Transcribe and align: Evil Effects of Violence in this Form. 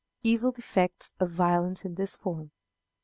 Evil 0.23 0.51
Effects 0.57 1.13
of 1.19 1.29
Violence 1.29 1.85
in 1.85 1.93
this 1.93 2.17
Form. 2.17 2.49